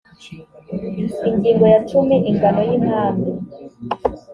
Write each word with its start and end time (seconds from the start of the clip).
ingingo 1.29 1.65
ya 1.73 1.79
cumi 1.89 2.15
ingano 2.29 2.61
y 2.67 2.71
intambi 2.77 3.29